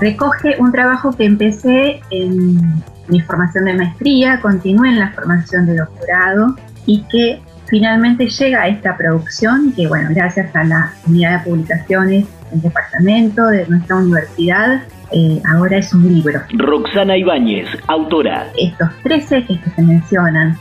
Recoge 0.00 0.56
un 0.58 0.72
trabajo 0.72 1.12
que 1.12 1.26
empecé 1.26 2.00
en 2.10 2.82
mi 3.08 3.20
formación 3.20 3.66
de 3.66 3.74
maestría, 3.74 4.40
continué 4.40 4.88
en 4.88 4.98
la 4.98 5.12
formación 5.12 5.66
de 5.66 5.76
doctorado 5.76 6.56
y 6.86 7.02
que 7.10 7.40
finalmente 7.66 8.28
llega 8.28 8.62
a 8.62 8.68
esta 8.68 8.96
producción 8.96 9.72
que, 9.76 9.86
bueno, 9.88 10.08
gracias 10.14 10.54
a 10.56 10.64
la 10.64 10.94
unidad 11.06 11.38
de 11.38 11.50
publicaciones 11.50 12.26
del 12.50 12.62
departamento 12.62 13.46
de 13.46 13.66
nuestra 13.68 13.96
universidad, 13.96 14.82
eh, 15.12 15.40
ahora 15.54 15.76
es 15.76 15.92
un 15.92 16.08
libro. 16.08 16.40
Roxana 16.54 17.16
Ibáñez, 17.16 17.68
autora. 17.88 18.46
Estos 18.58 18.88
tres 19.02 19.30
ejes 19.30 19.60
que 19.60 19.70
se 19.70 19.82
mencionan 19.82 20.56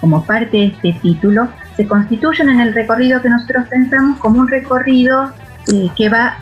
como 0.00 0.24
parte 0.26 0.56
de 0.56 0.66
este 0.66 0.92
título 1.00 1.48
se 1.76 1.86
constituyen 1.86 2.48
en 2.50 2.60
el 2.60 2.74
recorrido 2.74 3.20
que 3.20 3.28
nosotros 3.28 3.66
pensamos 3.68 4.18
como 4.18 4.40
un 4.40 4.48
recorrido 4.48 5.32
eh, 5.72 5.88
que 5.96 6.08
va 6.08 6.38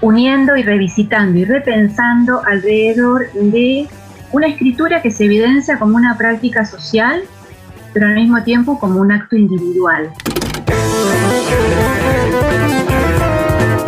uniendo 0.00 0.56
y 0.56 0.62
revisitando 0.62 1.38
y 1.38 1.44
repensando 1.44 2.42
alrededor 2.46 3.30
de 3.32 3.88
una 4.32 4.46
escritura 4.46 5.02
que 5.02 5.10
se 5.10 5.24
evidencia 5.24 5.78
como 5.78 5.96
una 5.96 6.16
práctica 6.16 6.64
social, 6.64 7.22
pero 7.92 8.06
al 8.06 8.14
mismo 8.14 8.42
tiempo 8.42 8.78
como 8.78 9.00
un 9.00 9.10
acto 9.12 9.36
individual. 9.36 10.10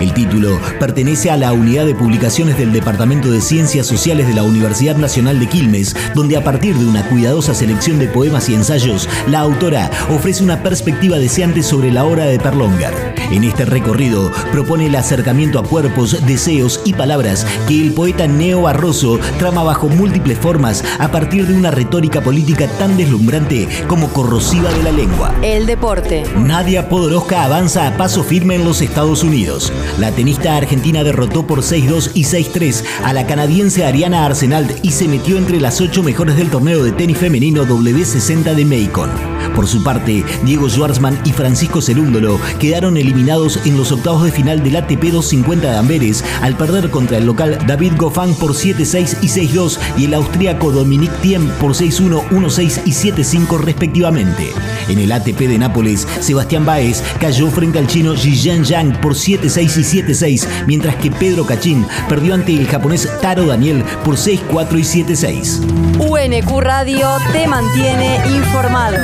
El 0.02 0.12
título 0.14 0.58
pertenece 0.80 1.30
a 1.30 1.36
la 1.36 1.52
unidad 1.52 1.86
de 1.86 1.94
publicaciones 1.94 2.58
del 2.58 2.72
Departamento 2.72 3.30
de 3.30 3.40
Ciencias 3.40 3.86
Sociales 3.86 4.26
de 4.26 4.34
la 4.34 4.42
Universidad 4.42 4.96
Nacional 4.96 5.38
de 5.38 5.46
Quilmes, 5.46 5.94
donde 6.16 6.36
a 6.36 6.42
partir 6.42 6.74
de 6.74 6.84
una 6.84 7.08
cuidadosa 7.08 7.54
selección 7.54 8.00
de 8.00 8.08
poemas 8.08 8.48
y 8.48 8.54
ensayos, 8.54 9.08
la 9.28 9.38
autora 9.38 9.92
ofrece 10.10 10.42
una 10.42 10.60
perspectiva 10.60 11.20
deseante 11.20 11.62
sobre 11.62 11.92
la 11.92 12.04
obra 12.04 12.24
de 12.24 12.40
Perlongar. 12.40 13.12
En 13.30 13.44
este 13.44 13.64
recorrido 13.64 14.32
propone 14.50 14.86
el 14.86 14.96
acercamiento 14.96 15.60
a 15.60 15.62
cuerpos, 15.62 16.26
deseos 16.26 16.80
y 16.84 16.94
palabras 16.94 17.46
que 17.69 17.80
el 17.80 17.93
poeta 17.93 18.26
Neo 18.26 18.62
Barroso 18.62 19.20
trama 19.38 19.62
bajo 19.62 19.88
múltiples 19.88 20.37
formas 20.37 20.84
a 20.98 21.12
partir 21.12 21.46
de 21.46 21.55
una 21.55 21.70
retórica 21.70 22.20
política 22.20 22.66
tan 22.78 22.96
deslumbrante 22.96 23.69
como 23.87 24.08
corrosiva 24.08 24.70
de 24.72 24.82
la 24.82 24.93
lengua. 24.93 25.32
El 25.43 25.66
deporte. 25.66 26.25
Nadia 26.37 26.88
Podoroska 26.88 27.44
avanza 27.44 27.87
a 27.87 27.96
paso 27.96 28.25
firme 28.25 28.56
en 28.56 28.64
los 28.64 28.82
Estados 28.82 29.22
Unidos. 29.22 29.72
La 29.99 30.11
tenista 30.11 30.56
argentina 30.56 31.05
derrotó 31.05 31.47
por 31.47 31.61
6-2 31.61 32.12
y 32.15 32.25
6-3 32.25 32.83
a 33.05 33.12
la 33.12 33.27
canadiense 33.27 33.85
Ariana 33.85 34.25
Arsenal 34.25 34.67
y 34.83 34.93
se 34.93 35.06
metió 35.06 35.37
entre 35.37 35.61
las 35.61 35.81
ocho 35.81 36.03
mejores 36.03 36.37
del 36.37 36.50
torneo 36.50 36.83
de 36.83 36.93
tenis 36.93 37.19
femenino 37.19 37.65
W60 37.67 38.55
de 38.55 38.65
Macon. 38.65 39.11
Por 39.55 39.67
su 39.67 39.85
parte, 39.85 40.25
Diego 40.44 40.69
Schwartzman 40.69 41.21
y 41.25 41.33
Francisco 41.33 41.83
Cerúndolo 41.83 42.41
quedaron 42.59 42.97
eliminados 42.97 43.61
en 43.67 43.77
los 43.77 43.93
octavos 43.93 44.25
de 44.25 44.33
final 44.33 44.62
del 44.62 44.77
ATP 44.77 45.05
250 45.05 45.71
de 45.71 45.77
Amberes 45.77 46.25
al 46.41 46.56
perder 46.56 46.91
contra 46.91 47.19
el 47.19 47.27
local 47.27 47.59
David 47.67 47.93
Goffin 47.99 48.35
por 48.35 48.55
7-6 48.55 49.19
y 49.21 49.27
6-2 49.27 49.79
y 49.99 50.05
el 50.06 50.15
austríaco 50.15 50.73
Dominic 50.73 51.12
Thiem 51.21 51.49
por 51.61 51.73
6-1, 51.73 52.29
1-6 52.31 52.83
y 52.87 52.91
7-5 52.91 53.59
respectivamente. 53.61 54.53
En 54.89 54.99
el 54.99 55.12
ATP 55.12 55.41
de 55.41 55.59
Nápoles, 55.59 56.09
Sebastián 56.21 56.65
Baez 56.65 57.03
cayó 57.21 57.50
frente 57.50 57.79
al 57.79 57.87
chino 57.87 58.17
Zhijian 58.17 58.65
Yang 58.65 59.00
por 59.00 59.15
7-6 59.15 59.79
y 59.79 59.81
y 59.82 60.02
7-6, 60.02 60.46
mientras 60.67 60.94
que 60.96 61.11
Pedro 61.11 61.44
Cachín 61.44 61.87
perdió 62.08 62.34
ante 62.34 62.52
el 62.52 62.67
japonés 62.69 63.08
Taro 63.20 63.46
Daniel 63.46 63.84
por 64.05 64.17
6-4 64.17 64.79
y 64.79 65.05
7-6. 65.05 65.61
UNQ 65.99 66.61
Radio 66.61 67.08
te 67.32 67.46
mantiene 67.46 68.20
informado. 68.29 68.96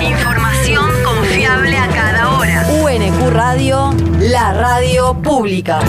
Información 0.00 0.86
confiable 1.04 1.76
a 1.76 1.88
cada 1.88 2.38
hora. 2.38 2.66
UNQ 2.82 3.30
Radio, 3.30 3.94
la 4.20 4.52
radio 4.54 5.14
pública. 5.22 5.80